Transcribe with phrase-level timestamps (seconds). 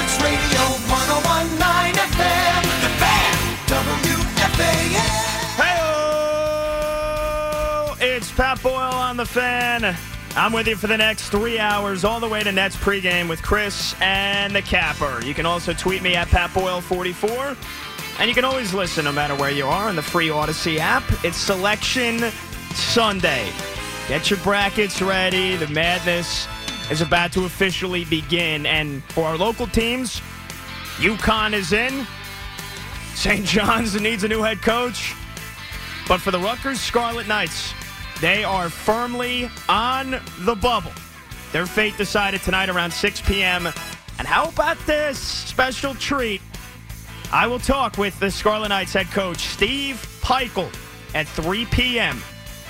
[0.00, 2.62] Sports Radio 1019 FM.
[2.80, 3.36] The Fan.
[3.66, 4.96] WFAN.
[7.98, 9.94] Hey, it's Pat Boyle on the fan.
[10.36, 13.42] I'm with you for the next three hours, all the way to Nets pregame with
[13.42, 15.22] Chris and the Capper.
[15.22, 17.58] You can also tweet me at Pat Boyle44,
[18.20, 21.04] and you can always listen no matter where you are on the free Audacy app.
[21.22, 22.20] It's Selection
[22.72, 23.50] Sunday.
[24.08, 25.56] Get your brackets ready.
[25.56, 26.46] The madness
[26.90, 30.20] is about to officially begin, and for our local teams,
[30.96, 32.06] UConn is in.
[33.14, 33.44] St.
[33.46, 35.14] John's needs a new head coach.
[36.08, 37.72] But for the Rutgers Scarlet Knights,
[38.20, 40.92] they are firmly on the bubble.
[41.52, 43.66] Their fate decided tonight around 6 p.m.
[44.18, 46.42] And how about this special treat?
[47.32, 50.72] I will talk with the Scarlet Knights head coach, Steve Pikiell,
[51.14, 52.20] at 3 p.m.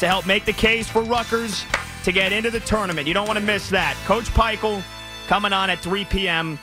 [0.01, 1.65] to help make the case for Rutgers
[2.05, 3.07] to get into the tournament.
[3.07, 3.97] You don't want to miss that.
[4.07, 4.83] Coach Pikiell
[5.27, 6.59] coming on at 3 p.m.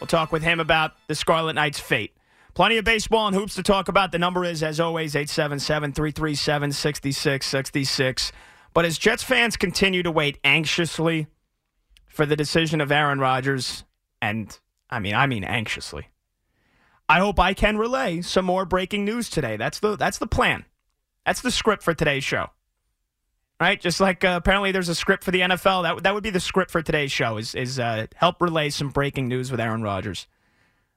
[0.00, 2.16] We'll talk with him about the Scarlet Knights' fate.
[2.54, 4.12] Plenty of baseball and hoops to talk about.
[4.12, 8.32] The number is, as always, 877 337 6666.
[8.74, 11.26] But as Jets fans continue to wait anxiously
[12.06, 13.84] for the decision of Aaron Rodgers,
[14.20, 14.58] and
[14.90, 16.08] I mean, I mean anxiously,
[17.08, 19.56] I hope I can relay some more breaking news today.
[19.56, 20.64] That's the, that's the plan.
[21.24, 22.50] That's the script for today's show.
[23.60, 23.80] Right?
[23.80, 25.82] Just like uh, apparently there's a script for the NFL.
[25.82, 28.90] That, that would be the script for today's show is, is uh, help relay some
[28.90, 30.28] breaking news with Aaron Rodgers.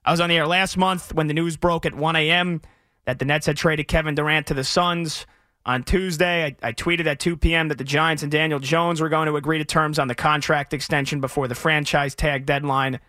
[0.06, 2.62] I was on the air last month when the news broke at 1 a.m.
[3.06, 5.26] that the Nets had traded Kevin Durant to the Suns.
[5.64, 7.68] On Tuesday, I, I, tweeted at 2 p.m.
[7.68, 10.74] that the Giants and Daniel Jones were going to agree to terms on the contract
[10.74, 13.00] extension before the franchise tag deadline.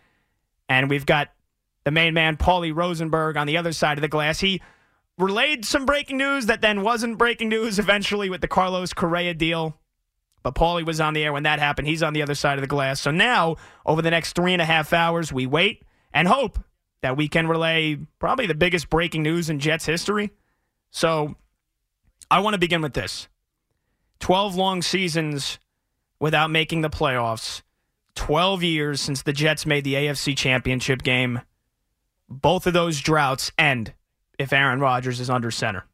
[0.69, 1.29] And we've got
[1.85, 4.39] the main man, Paulie Rosenberg, on the other side of the glass.
[4.41, 4.61] He
[5.19, 9.79] relayed some breaking news that then wasn't breaking news eventually with the Carlos Correa deal.
[10.43, 11.87] But Paulie was on the air when that happened.
[11.87, 13.01] He's on the other side of the glass.
[13.01, 13.57] So now,
[13.87, 16.59] over the next three and a half hours, we wait and hope
[17.03, 20.31] that we can relay probably the biggest breaking news in Jets history.
[20.91, 21.37] So
[22.31, 23.29] I want to begin with this
[24.21, 25.59] 12 long seasons
[26.19, 27.63] without making the playoffs,
[28.15, 31.41] 12 years since the Jets made the AFC championship game.
[32.29, 33.95] Both of those droughts end
[34.43, 35.85] if Aaron Rodgers is under center.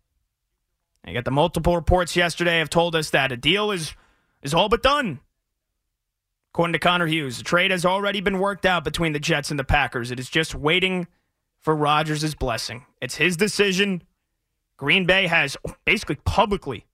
[1.04, 3.94] I got the multiple reports yesterday have told us that a deal is
[4.42, 5.20] is all but done.
[6.52, 9.58] According to Connor Hughes, the trade has already been worked out between the Jets and
[9.58, 10.10] the Packers.
[10.10, 11.06] It is just waiting
[11.60, 12.84] for Rodgers' blessing.
[13.00, 14.02] It's his decision.
[14.76, 16.86] Green Bay has basically publicly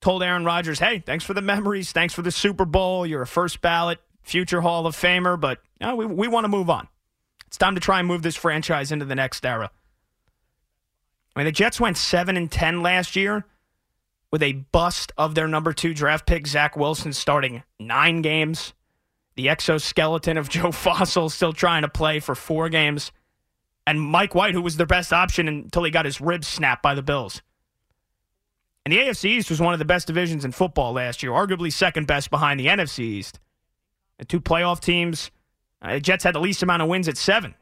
[0.00, 1.92] told Aaron Rodgers, hey, thanks for the memories.
[1.92, 3.06] Thanks for the Super Bowl.
[3.06, 5.60] You're a first ballot future Hall of Famer, but
[5.96, 6.88] we, we want to move on.
[7.46, 9.70] It's time to try and move this franchise into the next era.
[11.34, 13.44] I mean, the Jets went 7 and 10 last year
[14.30, 18.74] with a bust of their number two draft pick, Zach Wilson, starting nine games
[19.36, 23.12] the exoskeleton of Joe Fossil still trying to play for four games,
[23.86, 26.94] and Mike White, who was their best option until he got his ribs snapped by
[26.94, 27.42] the Bills.
[28.84, 31.72] And the AFC East was one of the best divisions in football last year, arguably
[31.72, 33.40] second best behind the NFC East.
[34.18, 35.30] The two playoff teams,
[35.82, 37.54] uh, the Jets had the least amount of wins at seven,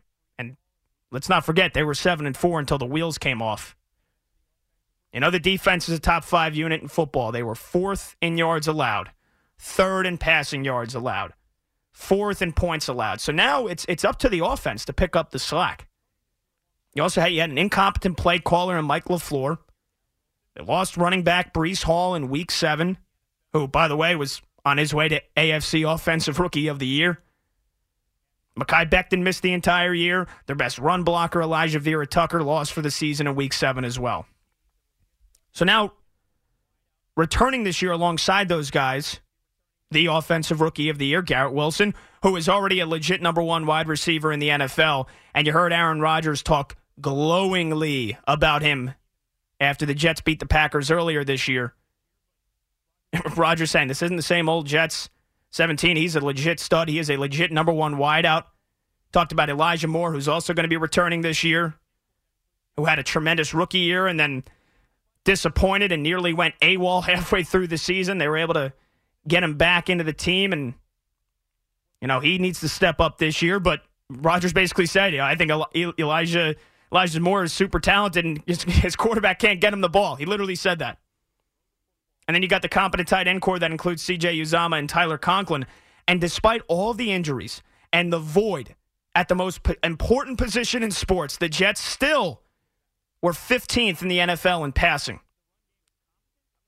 [1.13, 3.77] let's not forget they were seven and four until the wheels came off.
[5.13, 7.31] You know, the defense is a top five unit in football.
[7.31, 9.11] They were fourth in yards allowed,
[9.59, 11.35] third in passing yards allowed
[11.93, 13.21] fourth in points allowed.
[13.21, 15.89] So now it's it's up to the offense to pick up the slack.
[16.95, 19.57] You also had, you had an incompetent play caller in Mike LaFleur.
[20.55, 22.99] They lost running back Breece Hall in week seven,
[23.55, 27.23] who, by the way, was on his way to AFC Offensive Rookie of the Year.
[28.59, 30.27] Mekhi Becton missed the entire year.
[30.47, 34.27] Their best run blocker, Alijah Vera-Tucker, lost for the season in week seven as well.
[35.53, 35.93] So now,
[37.17, 39.21] returning this year alongside those guys
[39.93, 43.67] the offensive rookie of the year, Garrett Wilson, who is already a legit number one
[43.67, 45.07] wide receiver in the NFL.
[45.35, 48.95] And you heard Aaron Rodgers talk glowingly about him
[49.61, 51.75] after the Jets beat the Packers earlier this year.
[53.37, 55.11] Rodgers saying this isn't the same old Jets
[55.53, 55.97] 17.
[55.97, 56.89] He's a legit stud.
[56.89, 58.45] He is a legit number one wideout.
[59.13, 61.75] Talked about Elijah Moore, who's also going to be returning this year,
[62.77, 64.45] who had a tremendous rookie year and then
[65.25, 68.17] disappointed and nearly went AWOL halfway through the season.
[68.19, 68.73] They were able to
[69.29, 70.55] get him back into the team.
[70.55, 70.75] And
[72.01, 75.37] You know, he needs to step up this year, but Rodgers basically said, know, I
[75.37, 75.51] think
[75.99, 76.57] Elijah
[76.91, 80.17] Elijah Moore is super talented and his quarterback can't get him the ball.
[80.17, 80.99] He literally said that.
[82.27, 85.19] And then you got the competent tight end corps that includes CJ Uzomah and Tyler
[85.19, 85.67] Conklin.
[86.07, 88.75] And despite all the injuries and the void
[89.15, 92.43] at the most important position in sports, the Jets still
[93.21, 95.21] were 15th in the NFL in passing.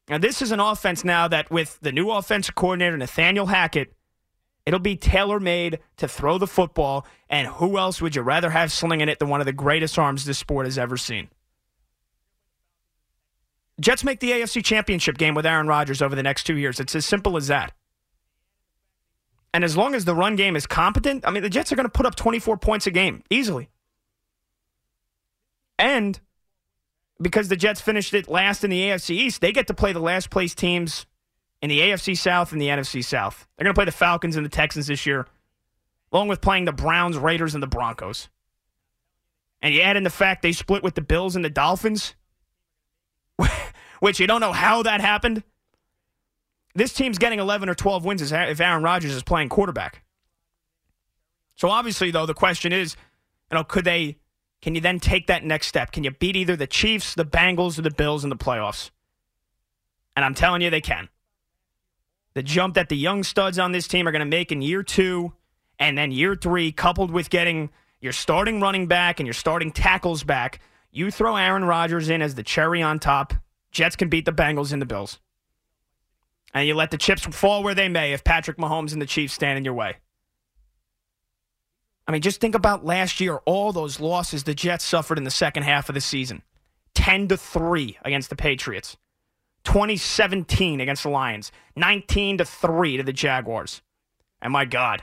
[0.09, 3.95] Now, this is an offense now that with the new offensive coordinator, Nathaniel Hackett,
[4.67, 7.07] it'll be tailor made to throw the football.
[7.31, 10.25] And who else would you rather have slinging it than one of the greatest arms
[10.27, 11.29] this sport has ever seen?
[13.85, 16.81] Jets make the AFC Championship game with Aaron Rodgers over the next two years.
[16.81, 17.73] It's as simple as that.
[19.53, 21.85] And as long as the run game is competent, I mean, the Jets are going
[21.85, 23.69] to put up 24 points a game easily.
[25.79, 26.19] And
[27.21, 30.01] because the Jets finished it last in the AFC East, they get to play the
[30.01, 31.07] last place teams
[31.61, 33.47] in the AFC South and the NFC South.
[33.57, 35.27] They're going to play the Falcons and the Texans this year,
[36.11, 38.29] along with playing the Browns, Raiders, and the Broncos.
[39.61, 42.15] And you add in the fact they split with the Bills and the Dolphins,
[44.01, 45.43] which you don't know how that happened.
[46.75, 50.03] This team's getting 11 or 12 wins if Aaron Rodgers is playing quarterback.
[51.57, 52.97] So obviously, though, the question is,
[53.51, 54.17] you know, could they
[54.65, 55.93] can you then take that next step?
[55.93, 58.91] Can you beat either the Chiefs, the Bengals, or the Bills in the playoffs?
[60.17, 61.11] And I'm telling you, they can.
[62.33, 64.83] The jump that the young studs on this team are going to make in year
[64.83, 65.35] two
[65.79, 67.69] and then year three, coupled with getting
[68.01, 70.61] your starting running back and your starting tackles back,
[70.95, 73.35] you throw Aaron Rodgers in as the cherry on top.
[73.73, 75.19] Jets can beat the Bengals and the Bills.
[76.55, 79.35] And you let the chips fall where they may if Patrick Mahomes and the Chiefs
[79.35, 79.97] stand in your way.
[82.07, 85.33] I mean, just think about last year, all those losses the Jets suffered in the
[85.33, 86.43] second half of the season
[86.95, 88.97] 10 to 3 against the Patriots,
[89.65, 93.83] 2017 against the Lions, 19 to 3 to the Jaguars.
[94.41, 95.03] And my God,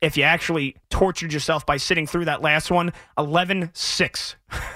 [0.00, 4.36] if you actually tortured yourself by sitting through that last one, 11 6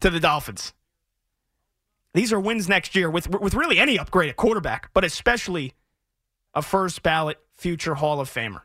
[0.00, 0.72] to the Dolphins.
[2.12, 5.74] These are wins next year with, with really any upgrade at quarterback, but especially
[6.54, 8.62] a first ballot future Hall of Famer.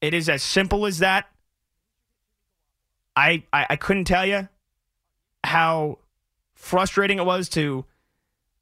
[0.00, 1.26] It is as simple as that.
[3.16, 4.48] I, I, I couldn't tell you
[5.44, 5.98] how
[6.54, 7.86] frustrating it was to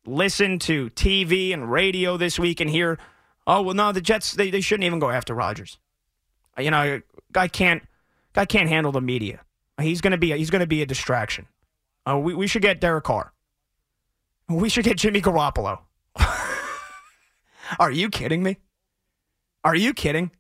[0.07, 2.99] listen to TV and radio this week and hear,
[3.47, 5.79] oh well, no, the Jets they, they shouldn't even go after Rodgers.
[6.59, 7.01] You know,
[7.33, 7.83] guy can't
[8.35, 9.41] guy can't handle the media.
[9.81, 11.47] He's gonna be a, he's gonna be a distraction.
[12.09, 13.33] Uh, we we should get Derek Carr.
[14.49, 15.81] We should get Jimmy Garoppolo.
[17.79, 18.59] Are you kidding me?
[19.65, 20.31] Are you kidding?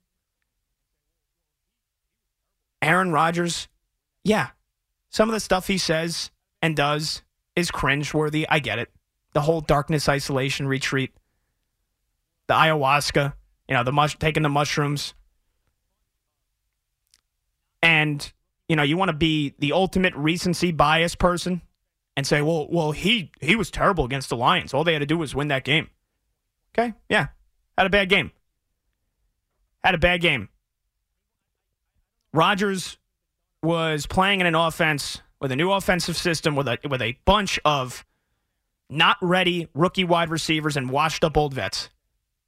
[2.82, 3.68] Aaron Rodgers,
[4.24, 4.50] yeah,
[5.08, 6.30] some of the stuff he says
[6.60, 7.22] and does
[7.54, 8.44] is cringeworthy.
[8.48, 8.90] I get it.
[9.34, 11.12] The whole darkness isolation retreat,
[12.48, 13.34] the ayahuasca,
[13.68, 15.14] you know, the mush, taking the mushrooms.
[17.82, 18.32] And,
[18.68, 21.62] you know, you want to be the ultimate recency bias person
[22.16, 24.74] and say, well, well, he he was terrible against the Lions.
[24.74, 25.88] All they had to do was win that game.
[26.74, 27.28] Okay, yeah,
[27.76, 28.32] had a bad game.
[29.82, 30.48] Had a bad game.
[32.32, 32.98] Rodgers
[33.62, 37.58] was playing in an offense with a new offensive system with a with a bunch
[37.64, 38.04] of
[38.88, 41.88] not ready rookie wide receivers and washed up old vets.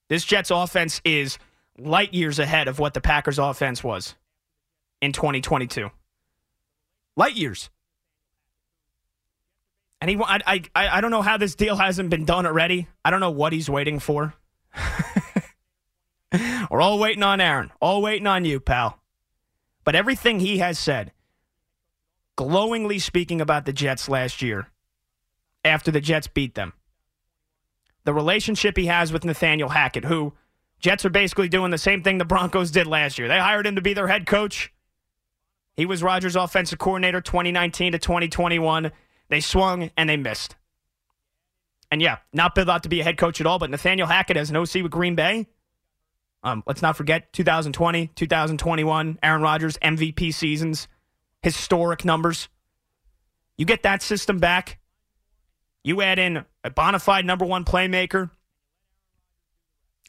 [0.09, 1.39] This Jets offense is
[1.79, 4.15] light years ahead of what the Packers offense was
[5.01, 5.91] in 2022.
[7.17, 7.71] Light years.
[10.01, 12.89] And he, I, I, I don't know how this deal hasn't been done already.
[13.05, 14.35] I don't know what he's waiting for.
[16.71, 17.71] We're all waiting on Aaron.
[17.81, 18.99] All waiting on you, pal.
[19.85, 21.13] But everything he has said,
[22.37, 24.69] glowingly speaking about the Jets last year,
[25.65, 26.75] after the Jets beat them,
[28.05, 30.35] the relationship he has with Nathaniel Hackett, who
[30.81, 33.29] Jets are basically doing the same thing the Broncos did last year.
[33.29, 34.71] They hired him to be their head coach.
[35.77, 38.93] He was Rodgers' offensive coordinator 2019 to 2021.
[39.29, 40.57] They swung and they missed.
[41.91, 44.37] And yeah, not built out to be a head coach at all, but Nathaniel Hackett
[44.37, 45.47] as an OC with Green Bay,
[46.45, 50.89] um, let's not forget 2020, 2021, Aaron Rodgers MVP seasons,
[51.43, 52.49] historic numbers.
[53.57, 54.79] You get that system back.
[55.83, 58.31] You add in a bona fide number one playmaker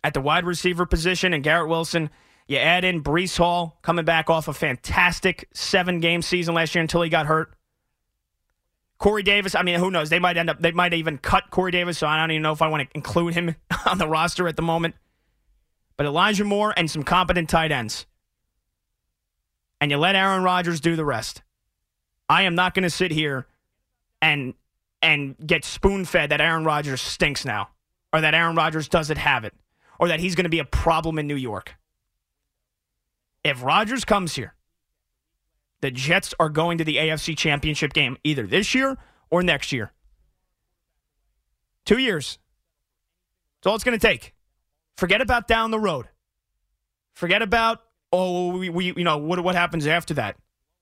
[0.04, 2.10] at the wide receiver position and Garrett Wilson.
[2.48, 6.82] You add in Breece Hall coming back off a fantastic seven game season last year
[6.82, 7.54] until he got hurt.
[8.98, 10.10] Corey Davis, I mean, who knows?
[10.10, 12.54] They might end up, they might even cut Corey Davis, so I don't even know
[12.54, 14.96] if I want to include him on the roster at the moment
[15.98, 18.06] but Elijah Moore and some competent tight ends.
[19.80, 21.42] And you let Aaron Rodgers do the rest.
[22.30, 23.48] I am not going to sit here
[24.22, 24.54] and
[25.02, 27.70] and get spoon fed that Aaron Rodgers stinks now,
[28.12, 29.54] or that Aaron Rodgers doesn't have it,
[30.00, 31.76] or that he's going to be a problem in New York.
[33.46, 34.56] If Rodgers comes here,
[35.82, 38.98] the Jets are going to the AFC Championship game either this year
[39.30, 39.94] or next year.
[41.86, 42.40] Two years.
[43.60, 44.34] That's all it's going to take.
[44.98, 46.08] Forget about down the road.
[47.14, 50.38] Forget about oh we, we you know what what happens after that.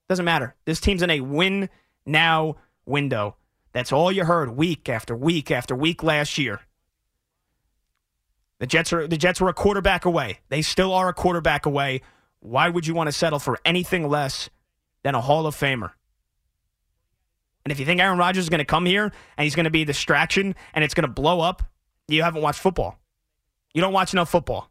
[0.08, 0.54] Doesn't matter.
[0.64, 1.68] This team's in a win
[2.06, 2.56] now
[2.86, 3.36] window.
[3.72, 6.60] That's all you heard week after week after week last year.
[8.58, 10.38] The Jets are the Jets were a quarterback away.
[10.48, 12.00] They still are a quarterback away.
[12.44, 14.50] Why would you want to settle for anything less
[15.02, 15.92] than a Hall of Famer?
[17.64, 19.70] And if you think Aaron Rodgers is going to come here and he's going to
[19.70, 21.62] be a distraction and it's going to blow up,
[22.06, 22.98] you haven't watched football.
[23.72, 24.70] You don't watch enough football.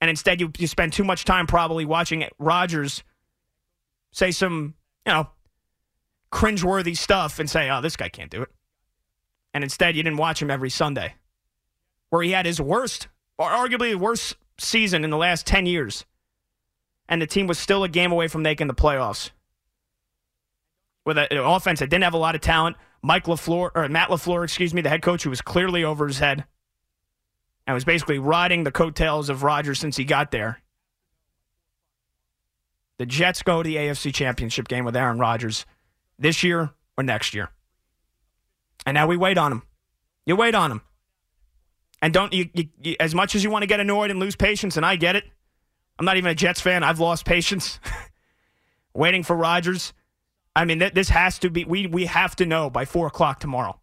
[0.00, 3.02] And instead, you, you spend too much time probably watching Rodgers
[4.12, 4.74] say some,
[5.04, 5.28] you know,
[6.30, 8.50] cringeworthy stuff and say, oh, this guy can't do it.
[9.52, 11.14] And instead, you didn't watch him every Sunday,
[12.10, 16.04] where he had his worst, or arguably worst season in the last 10 years.
[17.12, 19.32] And the team was still a game away from making the playoffs.
[21.04, 22.78] With an offense that didn't have a lot of talent.
[23.02, 26.20] Mike LaFleur, or Matt LaFleur, excuse me, the head coach who was clearly over his
[26.20, 26.46] head
[27.66, 30.62] and was basically riding the coattails of Rodgers since he got there.
[32.96, 35.66] The Jets go to the AFC Championship game with Aaron Rodgers
[36.18, 37.50] this year or next year.
[38.86, 39.64] And now we wait on him.
[40.24, 40.80] You wait on him.
[42.00, 44.34] And don't you, you, you as much as you want to get annoyed and lose
[44.34, 45.24] patience, and I get it.
[46.02, 46.82] I'm not even a Jets fan.
[46.82, 47.78] I've lost patience
[48.92, 49.92] waiting for Rodgers.
[50.56, 51.64] I mean, th- this has to be.
[51.64, 53.78] We we have to know by four o'clock tomorrow.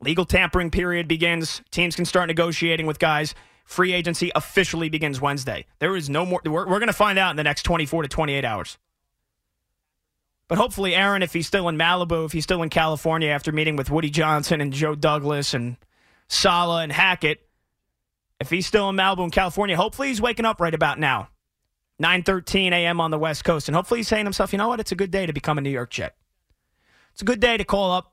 [0.00, 1.60] Legal tampering period begins.
[1.70, 3.34] Teams can start negotiating with guys.
[3.66, 5.66] Free agency officially begins Wednesday.
[5.78, 6.40] There is no more.
[6.42, 8.78] We're, we're going to find out in the next 24 to 28 hours.
[10.48, 13.76] But hopefully, Aaron, if he's still in Malibu, if he's still in California after meeting
[13.76, 15.76] with Woody Johnson and Joe Douglas and
[16.28, 17.46] Saleh and Hackett,
[18.42, 21.28] if he's still in Malibu in California, hopefully he's waking up right about now.
[22.02, 23.00] 9:13 a.m.
[23.00, 24.80] on the West Coast, and hopefully he's saying to himself, "You know what?
[24.80, 26.16] It's a good day to become a New York Jet.
[27.12, 28.12] It's a good day to call up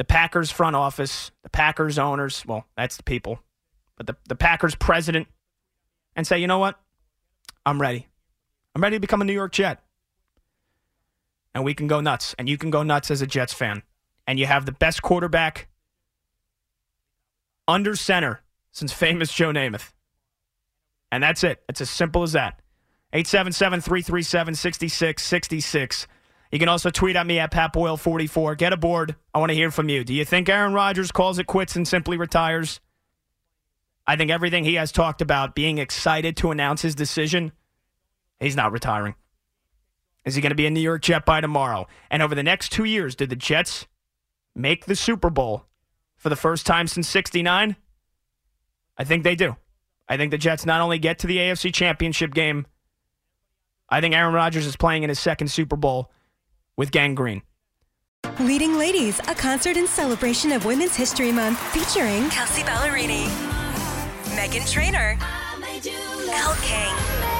[0.00, 3.38] the Packers front office, the Packers owners, well, that's the people,
[3.98, 5.28] but the, the Packers president,
[6.16, 6.80] and say, you know what?
[7.66, 8.08] I'm ready.
[8.74, 9.82] I'm ready to become a New York Jet.
[11.54, 12.34] And we can go nuts.
[12.38, 13.82] And you can go nuts as a Jets fan.
[14.26, 15.68] And you have the best quarterback
[17.68, 18.40] under center
[18.72, 19.92] since famous Joe Namath.
[21.12, 21.62] And that's it.
[21.68, 22.60] It's as simple as that.
[23.12, 26.06] 877 337 6666.
[26.52, 28.58] You can also tweet at me at PatBoyle44.
[28.58, 29.16] Get aboard.
[29.34, 30.04] I want to hear from you.
[30.04, 32.80] Do you think Aaron Rodgers calls it quits and simply retires?
[34.06, 37.52] I think everything he has talked about, being excited to announce his decision,
[38.40, 39.14] he's not retiring.
[40.24, 41.86] Is he going to be a New York Jet by tomorrow?
[42.10, 43.86] And over the next two years, did the Jets
[44.54, 45.66] make the Super Bowl
[46.16, 47.76] for the first time since 69?
[49.00, 49.56] I think they do.
[50.10, 52.66] I think the Jets not only get to the AFC Championship game,
[53.88, 56.12] I think Aaron Rodgers is playing in his second Super Bowl
[56.76, 57.40] with Gang Green.
[58.40, 63.24] Leading Ladies, a concert in celebration of Women's History Month featuring Kelsea Ballerini,
[64.36, 65.16] Meghan Trainor,
[66.28, 67.39] Elle King,